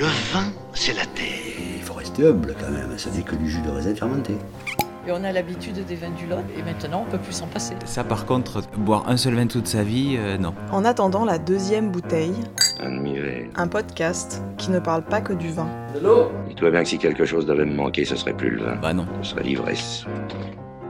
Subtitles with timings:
[0.00, 1.26] Le vin, c'est la terre.
[1.76, 4.32] Il faut rester humble quand même, ça n'est que du jus de raisin fermenté.
[5.06, 7.74] Et on a l'habitude des vins du Lot, et maintenant on peut plus s'en passer.
[7.84, 10.54] Ça par contre, boire un seul vin toute sa vie, euh, non.
[10.72, 12.32] En attendant la deuxième bouteille,
[12.80, 13.50] Admirez.
[13.56, 15.68] un podcast qui ne parle pas que du vin.
[16.48, 18.76] Dis-toi bien que si quelque chose devait me manquer, ce serait plus le vin.
[18.76, 19.04] Bah non.
[19.20, 20.06] Ce serait l'ivresse.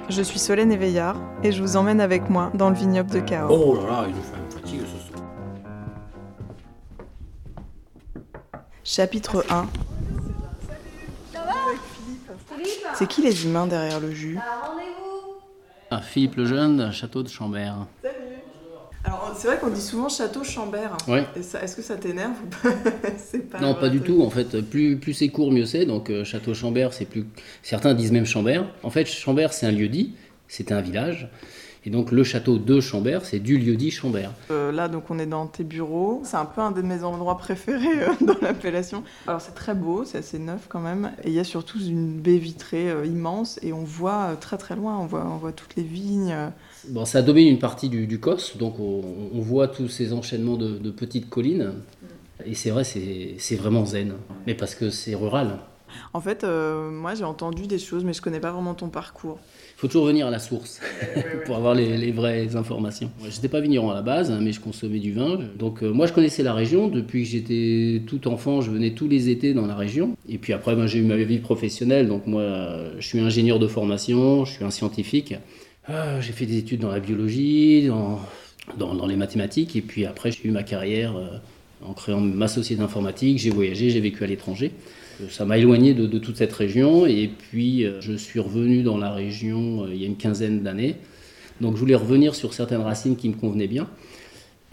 [0.09, 3.51] Je suis Solène Éveillard et je vous emmène avec moi dans le vignoble de Cahors.
[3.51, 4.40] Oh là là, il nous fait
[8.93, 9.69] Chapitre 1
[12.95, 14.37] C'est qui les humains derrière le jus
[15.93, 17.87] Ah, Philippe le Jeune, château de Chambert.
[19.05, 20.97] Alors c'est vrai qu'on dit souvent château Chambert.
[21.07, 21.25] Ouais.
[21.37, 24.05] Est-ce que ça t'énerve ou pas Non, pas du ça.
[24.07, 24.23] tout.
[24.23, 25.85] En fait, plus, plus c'est court, mieux c'est.
[25.85, 27.27] Donc, euh, château Chambert, c'est plus.
[27.63, 28.67] Certains disent même Chambert.
[28.83, 30.17] En fait, Chambert, c'est un lieu dit.
[30.49, 31.31] C'était un village.
[31.85, 34.33] Et donc, le château de Chambert, c'est du lieu dit Chambert.
[34.51, 36.21] Euh, là, donc, on est dans tes bureaux.
[36.25, 39.03] C'est un peu un de mes endroits préférés euh, dans l'appellation.
[39.27, 41.13] Alors, c'est très beau, c'est assez neuf quand même.
[41.25, 44.77] Et il y a surtout une baie vitrée euh, immense et on voit très très
[44.77, 44.99] loin.
[44.99, 46.37] On voit, on voit toutes les vignes.
[46.89, 48.59] Bon, ça domine une partie du, du Cos.
[48.59, 51.73] Donc, on, on voit tous ces enchaînements de, de petites collines.
[52.45, 54.15] Et c'est vrai, c'est vraiment zen.
[54.47, 55.61] Mais parce que c'est rural.
[56.13, 59.39] En fait, euh, moi, j'ai entendu des choses, mais je connais pas vraiment ton parcours.
[59.77, 60.81] Il faut toujours venir à la source
[61.47, 63.11] pour avoir les, les vraies informations.
[63.23, 65.39] Je n'étais pas vigneron à la base, hein, mais je consommais du vin.
[65.59, 66.89] Donc euh, moi, je connaissais la région.
[66.89, 70.17] Depuis que j'étais tout enfant, je venais tous les étés dans la région.
[70.29, 72.09] Et puis après, ben, j'ai eu ma vie professionnelle.
[72.09, 72.43] Donc moi,
[72.99, 75.35] je suis ingénieur de formation, je suis un scientifique.
[75.87, 78.21] Ah, j'ai fait des études dans la biologie, dans,
[78.79, 79.77] dans, dans les mathématiques.
[79.77, 81.39] Et puis après, j'ai eu ma carrière euh,
[81.85, 83.39] en créant ma société d'informatique.
[83.39, 84.73] J'ai voyagé, j'ai vécu à l'étranger.
[85.21, 88.99] Euh, Ça m'a éloigné de, toute cette région et puis euh, je suis revenu dans
[88.99, 90.97] la région euh, il y a une quinzaine d'années.
[91.61, 93.89] Donc je voulais revenir sur certaines racines qui me convenaient bien.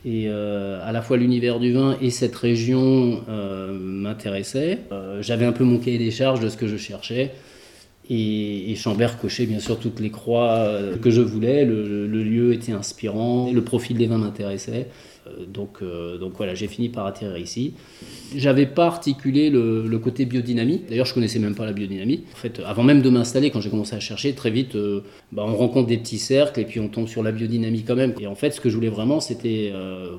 [0.05, 4.79] Et à la fois l'univers du vin et cette région m'intéressaient.
[5.19, 7.33] J'avais un peu mon cahier des charges de ce que je cherchais.
[8.09, 10.65] Et, Chambert cochait bien sûr toutes les croix
[11.01, 11.65] que je voulais.
[11.65, 14.87] Le, le lieu était inspirant, le profil des vins m'intéressait.
[15.27, 17.73] Euh, donc, euh, donc voilà, j'ai fini par atterrir ici.
[18.35, 20.81] J'avais pas articulé le, côté biodynamie.
[20.89, 22.23] D'ailleurs, je connaissais même pas la biodynamie.
[22.33, 25.01] En fait, avant même de m'installer, quand j'ai commencé à chercher, très vite, euh,
[25.31, 28.13] bah, on rencontre des petits cercles et puis on tombe sur la biodynamie quand même.
[28.19, 30.15] Et en fait, ce que je voulais vraiment, c'était, euh,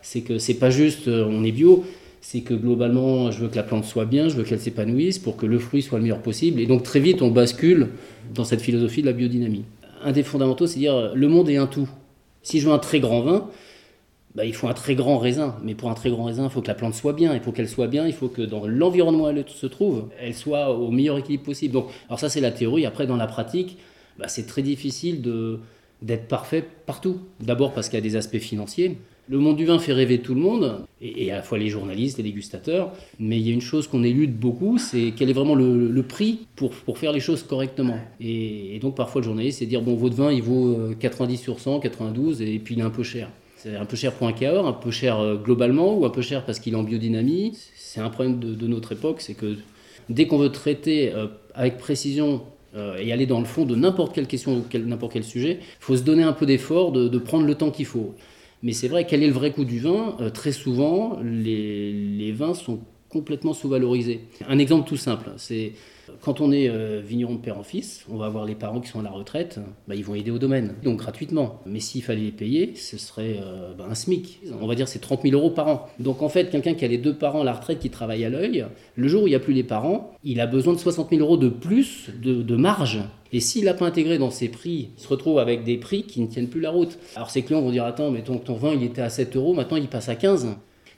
[0.00, 1.84] c'est que c'est pas juste euh, on est bio.
[2.20, 5.36] C'est que globalement, je veux que la plante soit bien, je veux qu'elle s'épanouisse pour
[5.36, 6.60] que le fruit soit le meilleur possible.
[6.60, 7.88] Et donc très vite, on bascule
[8.32, 9.64] dans cette philosophie de la biodynamie.
[10.04, 11.88] Un des fondamentaux, c'est dire le monde est un tout.
[12.42, 13.48] Si je veux un très grand vin,
[14.34, 15.56] bah, il faut un très grand raisin.
[15.62, 17.34] Mais pour un très grand raisin, il faut que la plante soit bien.
[17.34, 20.34] Et pour qu'elle soit bien, il faut que dans l'environnement où elle se trouve, elle
[20.34, 21.74] soit au meilleur équilibre possible.
[21.74, 22.86] Donc, alors ça, c'est la théorie.
[22.86, 23.76] Après, dans la pratique,
[24.18, 25.22] bah, c'est très difficile
[26.00, 27.20] d'être parfait partout.
[27.40, 28.96] D'abord parce qu'il y a des aspects financiers.
[29.28, 32.16] Le monde du vin fait rêver tout le monde, et, à la fois les journalistes,
[32.16, 32.92] les dégustateurs.
[33.20, 36.40] Mais il y a une chose qu'on élude beaucoup, c'est quel est vraiment le, prix
[36.56, 37.98] pour, faire les choses correctement.
[38.20, 41.36] Et, et donc parfois le journaliste, c'est dire, bon, votre vin, il vaut euh, 90
[41.36, 43.30] sur 100, 92, et puis il est un peu cher.
[43.62, 46.20] C'est un peu cher pour un Cahors, un peu cher euh, globalement, ou un peu
[46.20, 47.56] cher parce qu'il est en biodynamie.
[47.76, 49.56] C'est un problème de, notre époque, c'est que
[50.08, 52.42] dès qu'on veut traiter euh, avec précision
[52.74, 55.84] euh, et aller dans le fond de n'importe quelle question ou n'importe quel sujet, il
[55.84, 58.16] faut se donner un peu d'effort, de, prendre le temps qu'il faut.
[58.64, 60.16] Mais c'est vrai, quel est le vrai coût du vin?
[60.34, 64.22] Très souvent, les, les vins sont complètement sous-valorisés.
[64.48, 65.72] Un exemple tout simple, c'est
[66.20, 68.88] quand on est euh, vigneron de père en fils, on va avoir les parents qui
[68.88, 69.58] sont à la retraite,
[69.88, 71.60] bah, ils vont aider au domaine, donc gratuitement.
[71.66, 74.40] Mais s'il fallait les payer, ce serait euh, bah, un SMIC.
[74.60, 75.88] On va dire c'est 30 000 euros par an.
[75.98, 78.30] Donc en fait, quelqu'un qui a les deux parents à la retraite qui travaillent à
[78.30, 81.10] l'œil, le jour où il n'y a plus les parents, il a besoin de 60
[81.10, 83.00] 000 euros de plus de, marge.
[83.32, 86.20] Et s'il n'a pas intégré dans ses prix, il se retrouve avec des prix qui
[86.20, 86.98] ne tiennent plus la route.
[87.16, 89.78] Alors ses clients vont dire Attends, mais ton, vin il était à 7 euros, maintenant
[89.78, 90.48] il passe à 15.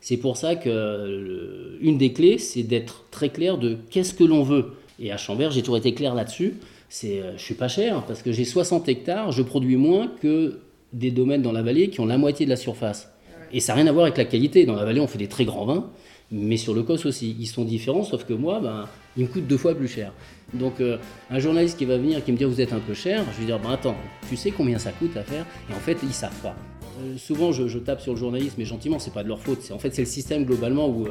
[0.00, 4.24] C'est pour ça que euh, une des clés, c'est d'être très clair de qu'est-ce que
[4.24, 4.72] l'on veut.
[4.98, 6.54] Et à Chambert, j'ai toujours été clair là-dessus.
[6.88, 10.60] C'est, euh, je suis pas cher parce que j'ai 60 hectares, je produis moins que
[10.92, 13.10] des domaines dans la vallée qui ont la moitié de la surface.
[13.52, 14.64] Et ça n'a rien à voir avec la qualité.
[14.66, 15.90] Dans la vallée, on fait des très grands vins,
[16.30, 17.36] mais sur le COS aussi.
[17.38, 20.12] Ils sont différents, sauf que moi, ben, ils me coûtent deux fois plus cher.
[20.52, 20.98] Donc, euh,
[21.30, 23.46] un journaliste qui va venir qui me dit vous êtes un peu cher, je vais
[23.46, 23.96] dire ben, attends,
[24.28, 25.46] tu sais combien ça coûte à faire?
[25.70, 26.54] Et en fait, ils savent pas.
[27.00, 29.58] Euh, souvent, je, tape sur le journaliste, mais gentiment, c'est pas de leur faute.
[29.72, 31.06] En fait, c'est le système globalement où.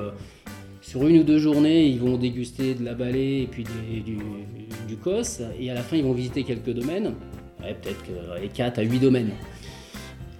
[0.83, 4.17] Sur une ou deux journées, ils vont déguster de la balai et puis du,
[4.87, 7.13] du cos, et à la fin, ils vont visiter quelques domaines,
[7.63, 9.31] Ouais, peut-être que, allez, 4 à 8 domaines.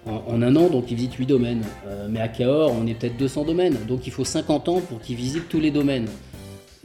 [0.05, 1.63] En, un an, donc ils visitent 8 domaines.
[1.87, 4.99] Euh, mais à Cahors, on est peut-être 200 domaines, donc il faut 50 ans pour
[4.99, 6.07] qu'ils visitent tous les domaines.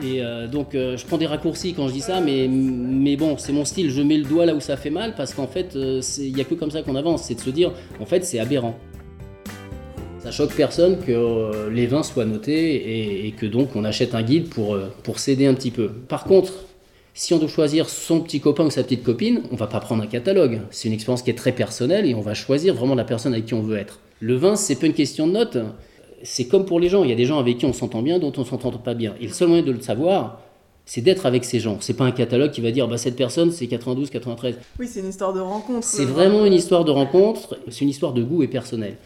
[0.00, 3.36] Et euh, donc, euh, je prends des raccourcis quand je dis ça, mais, mais bon,
[3.36, 3.90] c'est mon style.
[3.90, 6.44] Je mets le doigt là où ça fait mal parce qu'en fait, il n'y a
[6.44, 7.24] que comme ça qu'on avance.
[7.24, 8.78] C'est de se dire, en fait, c'est aberrant.
[10.28, 14.14] Ça choque personne que euh, les vins soient notés et, et que donc on achète
[14.14, 15.88] un guide pour, euh, pour s'aider un petit peu.
[15.88, 16.52] Par contre,
[17.14, 20.02] si on doit choisir son petit copain ou sa petite copine, on va pas prendre
[20.02, 20.60] un catalogue.
[20.70, 23.46] C'est une expérience qui est très personnelle et on va choisir vraiment la personne avec
[23.46, 24.00] qui on veut être.
[24.20, 25.56] Le vin, c'est pas une question de notes.
[26.22, 27.04] C'est comme pour les gens.
[27.04, 29.14] Il y a des gens avec qui on s'entend bien, d'autres on s'entend pas bien.
[29.22, 30.42] Et le seul moyen de le savoir,
[30.84, 31.78] c'est d'être avec ces gens.
[31.80, 34.56] C'est pas un catalogue qui va dire bah cette personne c'est 92, 93.
[34.78, 35.86] Oui, c'est une histoire de rencontre.
[35.86, 37.56] C'est vraiment une histoire de rencontre.
[37.70, 38.98] C'est une histoire de goût et personnel.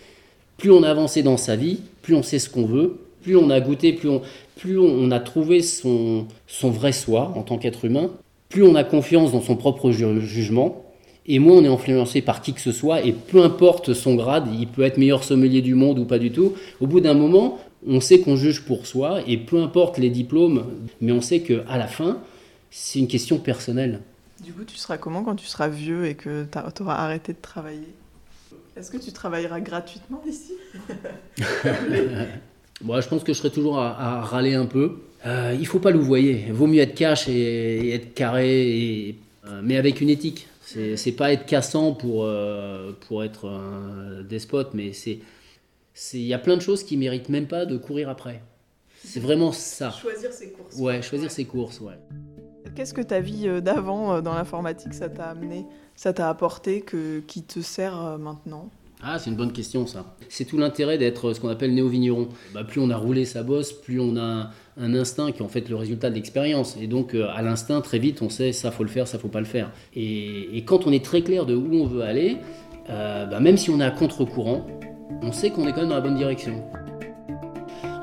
[0.59, 3.51] Plus on a avancé dans sa vie, plus on sait ce qu'on veut, plus on
[3.51, 4.23] a goûté, plus on,
[4.57, 8.11] plus on a trouvé son, son vrai soi en tant qu'être humain,
[8.49, 10.85] plus on a confiance dans son propre ju- jugement,
[11.27, 14.49] et moins on est influencé par qui que ce soit, et peu importe son grade,
[14.59, 17.59] il peut être meilleur sommelier du monde ou pas du tout, au bout d'un moment,
[17.87, 20.65] on sait qu'on juge pour soi, et peu importe les diplômes,
[21.01, 22.19] mais on sait que à la fin,
[22.71, 24.01] c'est une question personnelle.
[24.45, 27.39] Du coup, tu seras comment quand tu seras vieux et que tu auras arrêté de
[27.41, 27.89] travailler?
[28.77, 30.55] Est-ce que tu travailleras gratuitement ici
[32.83, 34.99] Moi, je pense que je serai toujours à, à râler un peu.
[35.27, 36.47] Euh, il faut pas louvoyer.
[36.51, 37.33] Vaut mieux être cash et,
[37.89, 38.69] et être carré,
[39.09, 40.49] et, euh, mais avec une éthique.
[40.97, 45.19] C'est pas être cassant pour, euh, pour être un despote, mais c'est
[45.95, 48.41] c'est- il y a plein de choses qui méritent même pas de courir après.
[49.05, 49.91] C'est vraiment ça.
[49.91, 50.77] Choisir ses courses.
[50.79, 51.99] Ouais, choisir ses courses, ouais.
[52.75, 55.67] Qu'est-ce que ta vie euh, d'avant dans l'informatique, ça t'a amené,
[55.97, 58.69] ça t'a apporté, que, qui te sert euh, maintenant?
[59.05, 60.15] Ah, c'est une bonne question ça.
[60.29, 62.29] C'est tout l'intérêt d'être ce qu'on appelle néo-vigneron.
[62.55, 65.49] Bah, plus on a roulé sa bosse, plus on a un instinct qui est en
[65.49, 66.77] fait le résultat de l'expérience.
[66.81, 69.29] Et donc euh, à l'instinct, très vite, on sait ça faut le faire, ça faut
[69.29, 69.73] pas le faire.
[69.97, 72.37] Et, quand on est très clair de où on veut aller,
[72.91, 74.67] euh, bah, même si on est à contre-courant,
[75.21, 76.63] on sait qu'on est quand même dans la bonne direction.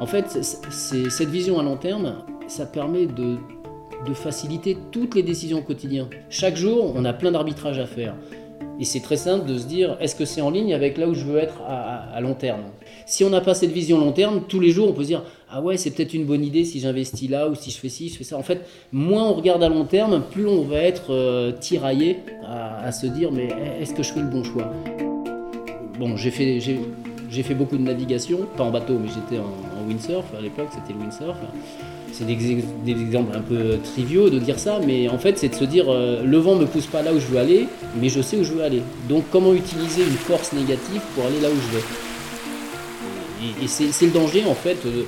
[0.01, 3.37] En fait, cette vision à long terme, ça permet de,
[4.07, 6.07] de faciliter toutes les décisions au quotidien.
[6.29, 8.15] Chaque jour, on a plein d'arbitrages à faire.
[8.79, 11.13] Et c'est très simple de se dire, est-ce que c'est en ligne avec là où
[11.13, 12.61] je veux être à, long terme?
[13.05, 15.23] Si on n'a pas cette vision long terme, tous les jours, on peut se dire,
[15.51, 18.07] ah ouais, c'est peut-être une bonne idée si j'investis là ou si je fais ci,
[18.07, 18.37] je fais ça.
[18.37, 18.61] En fait,
[18.93, 23.33] moins on regarde à long terme, plus on va être euh, tiraillé à, se dire,
[23.33, 23.49] mais
[23.81, 24.71] est-ce que je fais le bon choix?
[25.99, 30.69] Bon, j'ai fait, beaucoup de navigation, pas en bateau, mais j'étais en windsurf à l'époque,
[30.71, 31.35] c'était le windsurf.
[32.11, 35.49] C'est des, ex- des exemples un peu triviaux de dire ça, mais en fait, c'est
[35.49, 37.67] de se dire euh, le vent me pousse pas là où je veux aller,
[37.99, 38.81] mais je sais où je veux aller.
[39.07, 41.83] Donc, comment utiliser une force négative pour aller là où je vais?
[43.63, 45.03] Et, c'est, le danger, en fait, euh,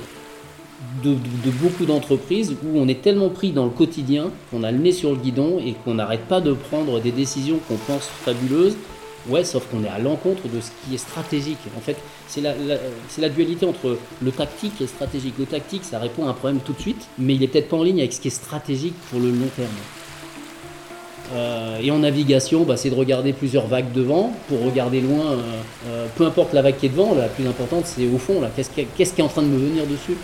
[1.04, 4.92] de beaucoup d'entreprises où on est tellement pris dans le quotidien qu'on a le nez
[4.92, 8.76] sur le guidon et qu'on n'arrête pas de prendre des décisions qu'on pense fabuleuses.
[9.28, 11.58] Ouais, sauf qu'on est à l'encontre de ce qui est stratégique.
[11.76, 11.96] En fait,
[12.26, 15.34] c'est la, dualité entre le tactique et le stratégique.
[15.38, 17.76] Le tactique, ça répond à un problème tout de suite, mais il est peut-être pas
[17.76, 19.68] en ligne avec ce qui est stratégique pour le long terme.
[21.34, 25.32] Euh, et en navigation, bah, c'est de regarder plusieurs vagues devant pour regarder loin.
[25.32, 25.36] euh,
[25.86, 28.42] euh, peu importe la vague qui est devant, la plus importante, c'est au fond.
[28.56, 30.16] Qu'est-ce qui, qui est en train de me venir dessus?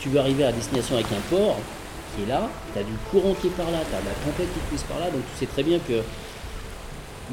[0.00, 1.56] Tu veux arriver à destination avec un port
[2.16, 4.32] qui est là, tu as du courant qui est par là, tu as de la
[4.32, 6.02] tempête qui pousse par là, donc tu sais très bien que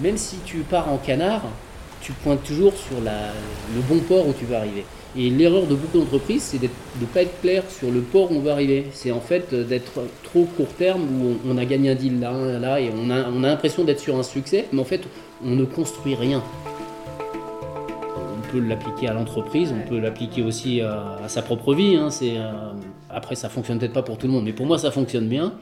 [0.02, 1.44] même si tu pars en canard,
[2.02, 3.34] tu pointes toujours sur la-
[3.76, 4.86] le bon port où tu veux arriver.
[5.18, 6.68] Et l'erreur de beaucoup d'entreprises, c'est de
[7.02, 8.86] ne pas être clair sur le port où on veut arriver.
[8.92, 12.20] C'est en fait euh, d'être trop court terme où on, on a gagné un deal
[12.20, 15.02] là, là, et on a, on a l'impression d'être sur un succès, mais en fait,
[15.44, 16.44] on ne construit rien.
[18.16, 21.96] On peut l'appliquer à l'entreprise, on peut l'appliquer aussi à, à sa propre vie.
[21.96, 22.52] hein, euh,
[23.10, 25.54] après, ça fonctionne peut-être pas pour tout le monde, mais pour moi, ça fonctionne bien.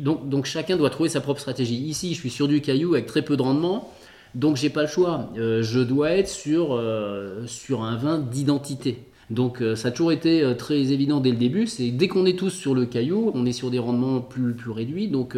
[0.00, 1.76] Donc, chacun doit trouver sa propre stratégie.
[1.76, 3.92] Ici, je suis sur du caillou avec très peu de rendement,
[4.34, 5.30] donc j'ai pas le choix.
[5.36, 8.98] Euh, je dois être sur, euh, sur un vin d'identité.
[9.30, 11.66] Donc euh, ça a toujours été très évident dès le début.
[11.66, 14.70] C'est dès qu'on est tous sur le caillou, on est sur des rendements plus, plus
[14.70, 15.08] réduits.
[15.08, 15.36] Donc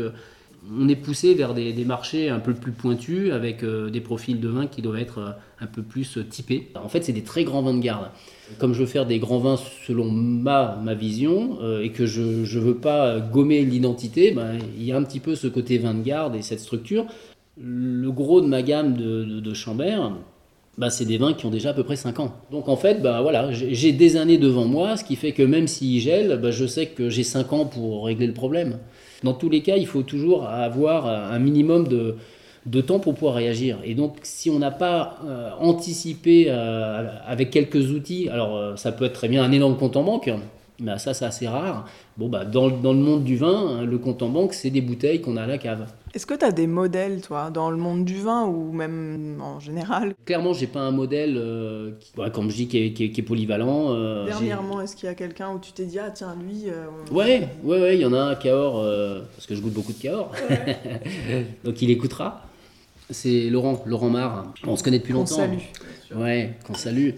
[0.78, 4.48] on est poussé vers des, des marchés un peu plus pointus avec des profils de
[4.48, 6.70] vin qui doivent être un peu plus typés.
[6.74, 8.10] En fait, c'est des très grands vins de garde.
[8.58, 12.20] Comme je veux faire des grands vins selon ma, ma vision euh, et que je
[12.20, 15.78] ne veux pas euh, gommer l'identité, ben, il y a un petit peu ce côté
[15.78, 17.06] vin de garde et cette structure.
[17.58, 20.12] Le gros de ma gamme de, de, de Chambert,
[20.76, 22.34] bah, c'est des vins qui ont déjà à peu près 5 ans.
[22.50, 25.66] Donc en fait, bah, voilà, j'ai des années devant moi, ce qui fait que même
[25.66, 28.78] s'il gèle, bah, je sais que j'ai 5 ans pour régler le problème.
[29.22, 32.16] Dans tous les cas, il faut toujours avoir un minimum de,
[32.66, 33.78] de temps pour pouvoir réagir.
[33.84, 38.92] Et donc si on n'a pas euh, anticipé euh, avec quelques outils, alors euh, ça
[38.92, 40.30] peut être très bien un énorme compte en banque,
[40.80, 41.86] mais ça c'est assez rare.
[42.16, 44.80] Bon, bah, dans, dans le monde du vin, hein, le compte en banque, c'est des
[44.80, 45.86] bouteilles qu'on a à la cave.
[46.14, 49.58] Est-ce que tu as des modèles, toi, dans le monde du vin ou même en
[49.58, 50.14] général?
[50.24, 53.10] Clairement, j'ai pas un modèle, euh, qui, ouais, comme je dis, qui est, qui est-
[53.10, 53.86] qui est polyvalent.
[53.90, 56.70] euh, Dernièrement, est-ce qu'il y a quelqu'un où tu t'es dit, ah tiens, lui.
[56.70, 58.80] euh, on- Ouais, ouais, ouais, il y en a un, Cahors,
[59.34, 60.30] parce que je goûte beaucoup de Cahors,
[61.64, 62.42] donc il écoutera.
[63.10, 64.52] C'est Laurent, Laurent Marre.
[64.66, 65.34] On se connaît depuis qu'on longtemps.
[65.36, 65.58] salue.
[66.16, 67.10] Ouais, qu'on salue.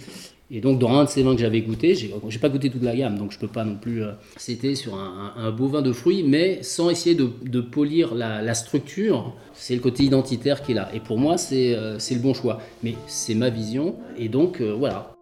[0.50, 2.83] Et donc, dans un de ces vins que j'avais goûté, j'ai j'ai pas goûté toute
[2.85, 4.05] la gamme, donc je peux pas non plus.
[4.05, 7.61] euh, C'était sur un, un- un beau vin de fruits, mais sans essayer de, de
[7.61, 9.35] polir la, la structure.
[9.55, 10.88] C'est le côté identitaire qui est là.
[10.95, 12.61] Et pour moi, c'est euh, c'est le bon choix.
[12.85, 15.12] Mais c'est ma vision, et donc euh, voilà.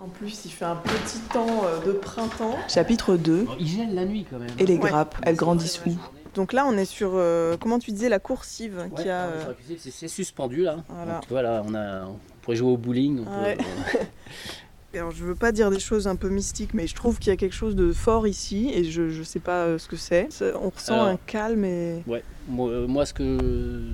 [0.00, 2.56] En plus, il fait un petit temps euh, de printemps.
[2.68, 3.46] Chapitre 2.
[3.60, 4.48] Il gèle la nuit quand même.
[4.58, 4.88] Et les Ouais.
[4.88, 5.90] grappes, elles grandissent où?
[6.36, 9.24] Donc là, on est sur, euh, comment tu disais, la coursive Ouais, qui a...
[9.24, 10.76] euh, c'est- suspendu là.
[10.88, 11.14] Voilà.
[11.14, 13.20] Donc, voilà, on, a, on pourrait jouer au bowling.
[13.20, 13.56] on peut- Ouais.
[14.98, 17.32] Alors, je veux pas dire des choses un peu mystiques, mais je trouve qu'il y
[17.32, 20.28] a quelque chose de fort ici, et je, je sais pas euh, ce que c'est.
[20.62, 21.06] On ressent Alors.
[21.08, 22.02] un calme et...
[22.06, 23.38] Ouais, moi, euh, moi, ce que,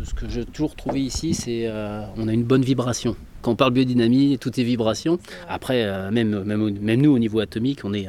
[0.05, 3.17] ce que j'ai toujours trouvé ici, c'est euh, on a une bonne vibration.
[3.41, 5.19] Quand on parle biodynamie, tout est vibration.
[5.49, 8.07] Après, euh, même, même, même nous, au niveau atomique, on est,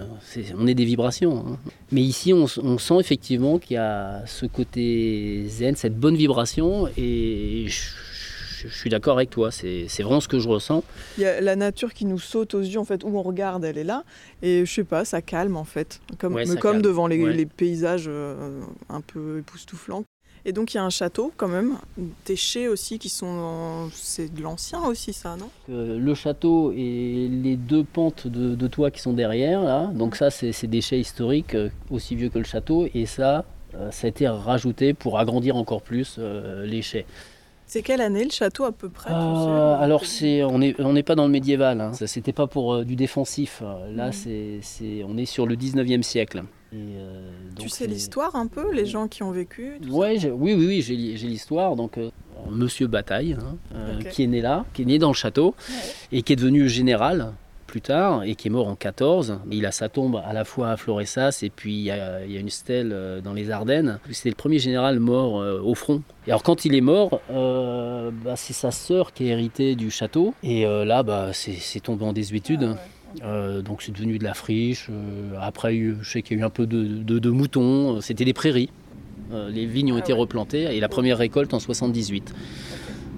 [0.55, 1.43] on est des vibrations.
[1.47, 1.57] hein.
[1.91, 6.87] Mais ici, on, on sent effectivement qu'il y a ce côté zen, cette bonne vibration.
[6.97, 7.79] Et je,
[8.63, 10.83] je- je suis d'accord avec toi, c'est vraiment ce que je ressens.
[11.17, 13.63] Il y a la nature qui nous saute aux yeux, en fait, où on regarde,
[13.65, 14.03] elle est là,
[14.41, 15.99] et je sais pas, ça calme, en fait.
[16.19, 16.81] Comme, Ouais, comme calme.
[16.81, 17.33] devant les, Ouais.
[17.33, 20.03] les paysages euh, un peu époustouflants.
[20.45, 21.77] Et donc, il y a un château, quand même,
[22.25, 23.89] des chais aussi, qui sont...
[23.93, 25.49] C'est de l'ancien aussi, ça, non?
[25.69, 30.17] Euh, le château et les deux pentes de, de toit qui sont derrière, là, donc
[30.17, 34.07] ça, c'est des chais historiques, euh, aussi vieux que le château, et ça, euh, ça
[34.07, 37.05] a été rajouté pour agrandir encore plus euh, les chais.
[37.73, 41.15] C'est quelle année, le château, à peu près Euh, alors, c'est, on n'est on pas
[41.15, 41.91] dans le médiéval, hein.
[41.93, 44.13] ça c'était pas pour euh, du défensif, Euh, là, Mhm.
[44.13, 46.43] c'est, c'est, on est sur le 19e siècle.
[46.71, 50.53] Et, euh, Tu sais l'histoire, un peu, les gens qui ont vécu Ouais, j'ai- oui,
[50.53, 51.75] oui, oui, j'ai l'histoire.
[51.75, 51.97] Donc,
[52.51, 53.57] Monsieur Bataille, hein,
[54.11, 55.55] qui est né là, qui est né dans le château,
[56.11, 57.33] et qui est devenu général
[57.73, 59.39] plus tard, et qui est mort en 14.
[59.51, 62.31] Il a sa tombe à la fois à Floressas, et puis il y a, il
[62.31, 63.97] y a une stèle euh, dans les Ardennes.
[64.11, 66.03] C'était le premier général mort euh, au front.
[66.27, 69.89] Et alors, quand il est mort, euh, bah, c'est sa sœur qui a hérité du
[69.89, 72.75] château, et euh, là, bah, c'est tombé en désuétude.
[73.23, 74.87] Euh, donc c'est devenu de la friche.
[74.91, 78.01] Euh, après, je sais qu'il y a eu un peu de, de- de moutons.
[78.01, 78.69] C'était des prairies.
[79.31, 80.19] Euh, les vignes ont Ah été ouais.
[80.19, 82.33] replantées et la première récolte en 78.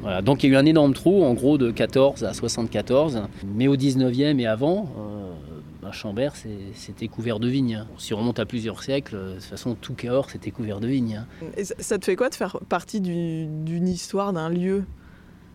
[0.06, 3.24] Voilà, donc il y a eu un énorme trou, en gros de 14 à 74.
[3.56, 5.32] Mais au 19e et avant, euh,
[5.82, 6.34] bah, Chambert
[6.76, 7.84] c'était couvert de vignes.
[7.98, 11.24] Si on remonte à plusieurs siècles, de toute façon tout Cahors c'était couvert de vignes.
[11.58, 14.84] Et ça, te fait quoi de faire partie du- d'une histoire, d'un lieu?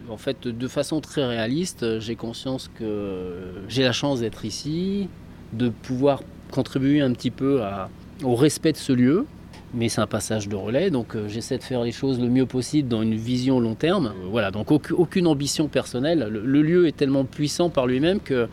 [0.09, 5.09] En fait, de façon très réaliste, j'ai conscience que j'ai la chance d'être ici,
[5.52, 7.88] de pouvoir contribuer un petit peu à-
[8.25, 9.26] au respect de ce lieu.
[9.72, 12.46] Mais c'est un passage de relais, donc euh, j'essaie de faire les choses le mieux
[12.46, 14.06] possible dans une vision long terme.
[14.08, 16.26] Euh, voilà, donc aucune, ambition personnelle.
[16.28, 18.48] Le, le lieu est tellement puissant par lui-même que le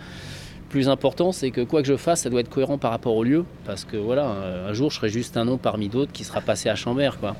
[0.69, 3.23] plus important, c'est que quoi que je fasse, ça doit être cohérent par rapport au
[3.23, 3.45] lieu.
[3.65, 6.41] Parce que voilà, euh, un jour, je serai juste un nom parmi d'autres qui sera
[6.41, 7.35] passé à Chambert, quoi.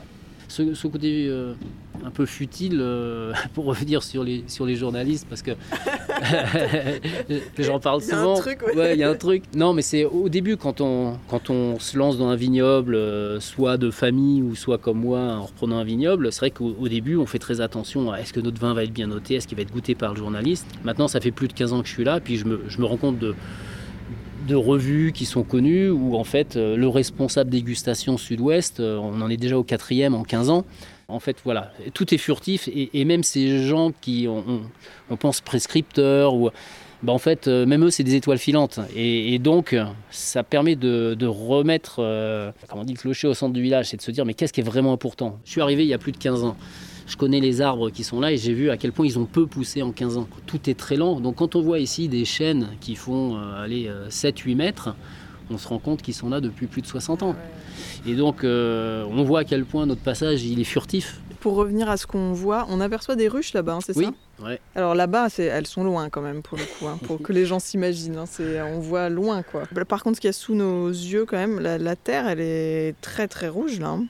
[0.47, 1.53] Ce, ce côté euh,
[2.05, 5.51] un peu futile, euh, pour revenir sur les, sur les journalistes, parce que
[7.59, 8.39] j'en parle Il y a un souvent.
[8.39, 8.93] truc, ouais.
[8.95, 9.43] il y a un truc.
[9.55, 13.39] Non, mais c'est au début, quand on, quand on se lance dans un vignoble, euh,
[13.39, 16.87] soit de famille ou soit comme moi, en reprenant un vignoble, c'est vrai qu'au au
[16.87, 19.47] début, on fait très attention à est-ce que notre vin va être bien noté, est-ce
[19.47, 20.65] qu'il va être goûté par le journaliste.
[20.83, 22.79] Maintenant, ça fait plus de 15 ans que je suis là, puis je me, je
[22.79, 23.35] me rends compte de
[24.47, 29.21] de revues qui sont connues où en fait euh, le responsable dégustation sud-ouest, euh, on
[29.21, 30.65] en est déjà au quatrième en 15 ans.
[31.09, 34.43] En fait, voilà, tout est furtif et, même ces gens qui, on,
[35.09, 36.49] on- pense prescripteurs ou
[37.01, 38.81] bah, en fait, euh, même eux, c'est des étoiles filantes.
[38.93, 39.73] Et, donc,
[40.09, 41.95] ça permet de, remettre,
[42.67, 43.85] comment on dit, le clocher au centre du village.
[43.85, 45.39] C'est de se dire, mais qu'est-ce qui est vraiment important?
[45.45, 46.57] Je suis arrivé il y a plus de 15 ans.
[47.07, 49.25] Je connais les arbres qui sont là et j'ai vu à quel point ils ont
[49.25, 50.27] peu poussé en 15 ans.
[50.45, 51.19] Tout est très lent.
[51.21, 54.95] Donc, quand on voit ici des chênes qui font euh, aller 7-8 mètres,
[55.49, 57.35] on se rend compte qu'ils sont là depuis plus de 60 ans.
[58.05, 61.21] Et donc, euh, on voit à quel point notre passage, il est furtif.
[61.39, 64.05] Pour revenir à ce qu'on voit, on aperçoit des ruches là-bas, hein, c'est Oui,
[64.39, 64.45] ça?
[64.45, 64.59] ouais.
[64.75, 67.59] Alors là-bas, elles sont loin quand même pour le coup, hein, pour que les gens
[67.59, 68.17] s'imaginent.
[68.17, 68.25] hein,
[68.75, 69.63] on voit loin quoi.
[69.87, 72.41] Par contre, ce qu'il y a sous nos yeux quand même, la, la terre, elle
[72.41, 73.89] est très très rouge là.
[73.89, 74.05] hein.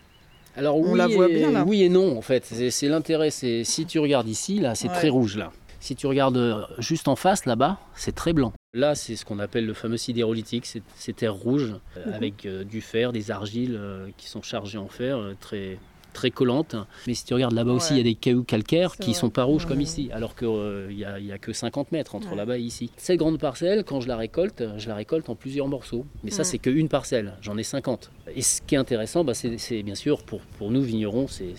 [0.58, 1.64] Alors On oui, la voit et, bien, là.
[1.66, 2.44] oui et non en fait.
[2.46, 3.30] C'est l'intérêt.
[3.30, 4.96] C'est si tu regardes ici, là, c'est Ouais.
[4.96, 5.52] très rouge là.
[5.80, 8.52] Si tu regardes euh, juste en face là-bas, c'est très blanc.
[8.74, 10.66] Là, c'est ce qu'on appelle le fameux sidérolitique.
[10.66, 12.14] C'est c'est terre rouge euh, Mhm.
[12.14, 15.78] avec euh, du fer, des argiles euh, qui sont chargées en fer, euh, très
[16.18, 16.76] très collantes.
[17.08, 19.20] Mais si tu regardes là-bas aussi, il y a des cailloux calcaires qui vrai.
[19.20, 20.48] sont pas rouges comme ici, alors qu'il
[20.96, 22.36] n'y a, y a que 50 mètres entre Ouais.
[22.36, 22.92] là-bas et ici.
[22.98, 26.06] Cette grande parcelle, quand je la récolte, je la récolte en plusieurs morceaux.
[26.24, 27.34] Mais ça, c'est qu'une parcelle.
[27.42, 28.12] J'en ai 50.
[28.36, 31.54] Et ce qui est intéressant, bah, c'est bien sûr pour, pour nous vignerons, c'est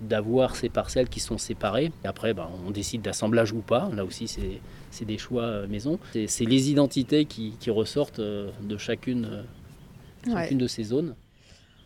[0.00, 1.92] d'avoir ces parcelles qui sont séparées.
[2.04, 3.88] Et après, bah, on décide d'assemblage ou pas.
[3.94, 5.98] Là aussi, c'est des choix euh, maison.
[6.26, 9.44] C'est les identités qui, qui ressortent euh, de chacune,
[10.28, 11.14] euh, de ces zones.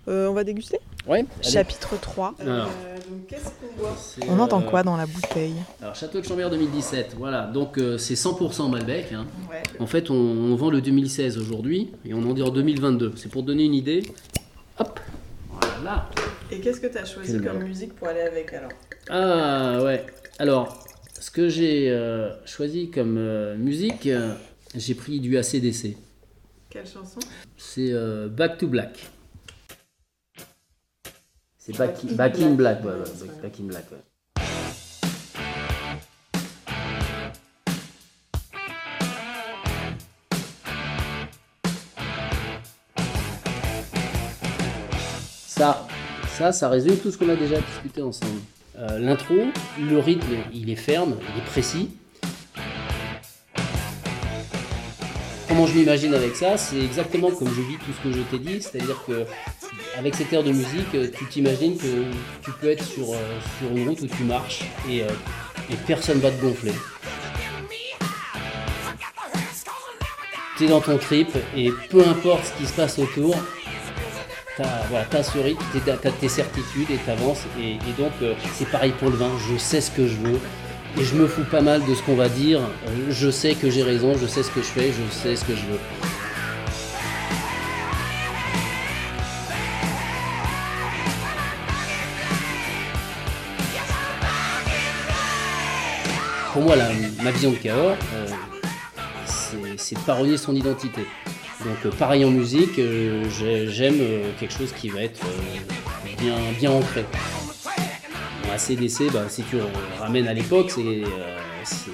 [0.09, 0.79] Euh, on va déguster?
[1.07, 1.25] Ouais.
[1.43, 2.35] Chapitre 3.
[2.41, 2.67] Alors.
[2.67, 6.21] Euh, donc qu'est-ce qu'on voit C'est, On entend euh, quoi dans la bouteille Alors, Château
[6.21, 7.47] de Chambord 2017, voilà.
[7.47, 9.13] Donc, euh, c'est 100% Malbec.
[9.13, 9.27] hein.
[9.51, 9.63] Ouais.
[9.81, 13.15] En fait, on, on vend le 2016 aujourd'hui et on en dit en 2022.
[13.17, 14.03] C'est pour donner une idée.
[14.79, 15.01] Hop,
[15.77, 16.09] voilà.
[16.51, 18.71] Et qu'est-ce que tu as choisi comme musique pour aller avec alors
[19.09, 20.05] Ah ouais.
[20.39, 20.85] Alors,
[21.19, 24.35] ce que j'ai euh, choisi comme euh, musique, euh,
[24.75, 25.97] j'ai pris du ACDC.
[26.69, 27.21] Quelle chanson?
[27.57, 29.11] C'est euh, Back to Black.
[31.63, 32.33] C'est Back, in Black.
[32.57, 33.43] Black, ouais, Ouais, ouais, c'est Back, vrai.
[33.43, 33.99] Back in Black, ouais.
[45.47, 45.87] Ça,
[46.39, 48.41] ça, ça résume tout ce qu'on a déjà discuté ensemble.
[48.79, 49.35] Euh, L'intro,
[49.79, 51.91] le rythme, il est ferme, il est précis.
[55.61, 58.39] Comment je m'imagine avec ça C'est exactement comme je vis tout ce que je t'ai
[58.39, 59.27] dit, c'est-à-dire que
[59.95, 62.05] avec cette air de musique, euh, tu t'imagines que
[62.43, 65.09] tu peux être sur, euh, une route où tu marches et, euh,
[65.71, 66.73] et personne va te gonfler.
[70.57, 73.37] Tu es dans ton trip et peu importe ce qui se passe autour,
[74.57, 77.43] tu as, voilà, t'as ce rythme, tu as tes certitudes et tu avances.
[77.61, 78.13] Et, donc
[78.55, 80.41] c'est pareil pour le vin, je sais ce que je veux.
[80.99, 82.61] Et je me fous pas mal de ce qu'on va dire.
[83.11, 85.55] Je sais que j'ai raison, je sais ce que je fais, je sais ce que
[85.55, 85.79] je veux.
[96.53, 96.75] Pour moi,
[97.23, 98.27] ma vision de Cahors, euh,
[99.79, 101.03] c'est- de parodier son identité.
[101.65, 105.21] Donc euh, pareil en musique, euh, j'ai- j'aime euh, quelque chose qui va être
[106.19, 107.05] bien, bien ancré.
[108.51, 109.57] Bon, ACDC, bah, si tu
[110.01, 111.05] ramènes à l'époque, c'est euh,
[111.65, 111.91] c'est-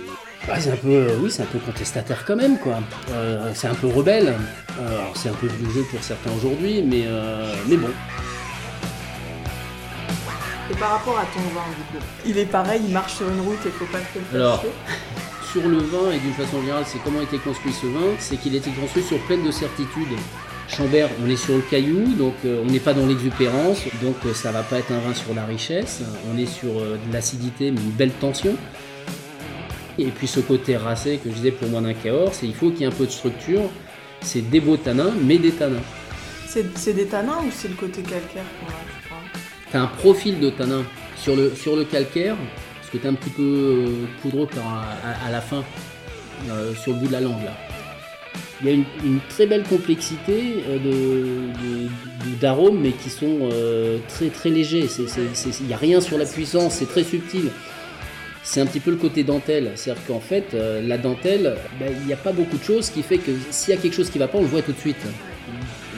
[0.47, 2.77] bah, c'est un peu, euh, oui, c'est un peu contestataire quand même, quoi.
[3.11, 4.35] Euh, c'est un peu rebelle.
[4.81, 7.89] Euh, alors, c'est un peu vieux jeu pour certains aujourd'hui, mais, euh, mais bon.
[10.71, 13.41] Et par rapport à ton vin, du coup Il est pareil, il marche sur une
[13.41, 14.65] route et faut pas le faire Alors.
[15.53, 18.37] Sur le vin et d'une façon générale, c'est comment a été construit ce vin, c'est
[18.37, 20.09] qu'il a été construit sur pleine de certitudes.
[20.69, 24.35] Chambert, on est sur le caillou, donc euh, on n'est pas dans l'exupérance, donc euh,
[24.35, 26.03] ça va pas être un vin sur la richesse.
[26.33, 28.57] On est sur euh, de l'acidité, mais une belle tension.
[29.99, 32.71] Et puis ce côté racé que je disais pour moi d'un Cahors, c'est il faut
[32.71, 33.63] qu'il y ait un peu de structure.
[34.21, 35.83] C'est des beaux tanins, mais des tanins.
[36.49, 39.17] C'est des tanins ou c'est le côté calcaire qu'on a
[39.71, 40.85] T'as un profil de tanin
[41.17, 42.37] sur le, sur le calcaire,
[42.81, 43.85] parce que t'es un petit peu
[44.23, 45.65] poudreux à, à la fin,
[46.51, 47.66] euh, sur le bout de la langue là.
[48.63, 51.49] Il y a une, très belle complexité euh,
[52.41, 54.89] d'arômes, mais qui sont euh, très très légers.
[55.61, 57.51] Il n'y a rien sur la puissance, c'est très subtil.
[58.43, 59.73] C'est un petit peu le côté dentelle.
[59.75, 63.03] C'est-à-dire qu'en fait, euh, la dentelle, ben, il n'y a pas beaucoup de choses, qui
[63.03, 64.73] fait que s'il y a quelque chose qui ne va pas, on le voit tout
[64.73, 65.05] de suite.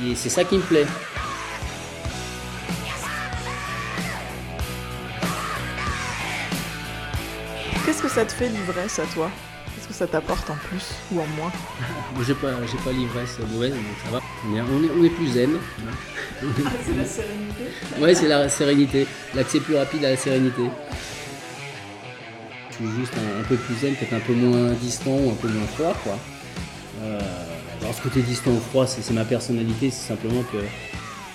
[0.05, 0.87] Et c'est ça qui me plaît.
[7.85, 9.31] Qu'est-ce que ça te fait l'ivresse à toi?
[9.31, 9.58] Qu'est-ce
[9.89, 11.51] que ça t'apporte en plus ou en moins
[12.15, 14.21] Moi, J'ai pas, j'ai pas l'ivresse mauvaise, donc ça va.
[14.47, 15.51] On est, on est, on est plus zen.
[16.87, 17.65] C'est la sérénité
[18.01, 19.07] Ouais, c'est la sérénité.
[19.35, 20.63] L'accès plus rapide à la sérénité.
[22.71, 25.35] Je suis juste un, un peu plus zen, peut-être un peu moins distant ou un
[25.35, 26.19] peu moins froid, quoi.
[27.03, 27.19] Euh,
[27.81, 30.59] alors, ce côté distant ou froid, c'est c'est ma personnalité, c'est simplement que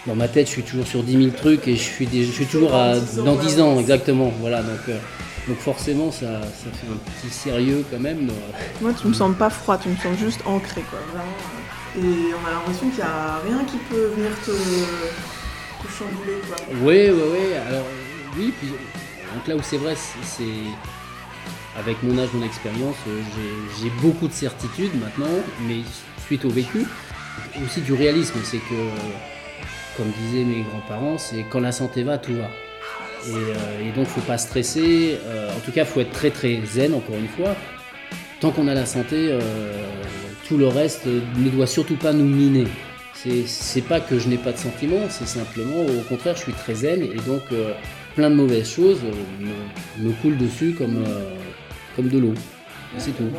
[0.08, 2.32] dans ma tête, je suis toujours sur 10 000 trucs et je suis, des- je
[2.32, 4.32] suis toujours à, dans 10 ans, exactement.
[4.39, 4.98] Voilà, donc, euh,
[5.47, 8.29] donc forcément, ça, ça fait un petit sérieux quand même.
[8.82, 10.99] Moi, tu me sens pas froid, tu me sens juste ancré, quoi.
[11.12, 11.29] Vraiment.
[11.97, 16.58] Et on a l'impression qu'il y a rien qui peut venir te, te chambouler, quoi.
[16.82, 17.53] Oui, oui, oui.
[17.67, 17.86] Alors,
[18.38, 20.43] oui, puis donc là où c'est vrai, c'est-
[21.77, 25.34] avec mon âge, mon expérience, euh, j'ai- j'ai beaucoup de certitudes maintenant,
[25.67, 25.79] mais
[26.25, 26.86] suite au vécu,
[27.65, 28.75] aussi du réalisme, c'est que,
[29.97, 32.49] comme disaient mes grands-parents, c'est quand la santé va, tout va.
[33.28, 35.18] Et, euh, et donc, faut pas stresser.
[35.26, 37.56] euh, en tout cas, faut être très très zen, encore une fois.
[38.40, 39.40] Tant qu'on a la santé, euh,
[40.48, 42.66] tout le reste ne doit surtout pas nous miner.
[43.16, 46.76] C'est- pas que je n'ai pas de sentiments, c'est simplement, au contraire, je suis très
[46.76, 47.72] zen et donc euh,
[48.16, 49.00] plein de mauvaises choses
[49.40, 51.36] me, me coulent dessus comme, euh,
[51.96, 52.34] comme de l'eau.
[52.98, 53.30] C'est tout.